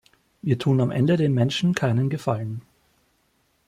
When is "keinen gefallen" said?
1.75-2.63